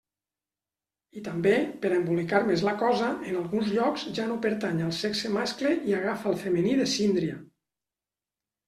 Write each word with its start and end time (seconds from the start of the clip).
I 1.19 1.21
també, 1.27 1.51
per 1.83 1.91
a 1.93 1.95
embolicar 1.97 2.41
més 2.47 2.65
la 2.69 2.73
cosa, 2.85 3.11
en 3.33 3.37
alguns 3.43 3.69
llocs 3.77 4.07
ja 4.21 4.27
no 4.33 4.41
pertany 4.47 4.83
al 4.89 4.97
sexe 5.03 5.33
mascle 5.39 5.79
i 5.93 5.99
agafa 6.01 6.33
el 6.35 6.43
femení 6.49 6.77
de 6.83 6.91
síndria. 6.99 7.41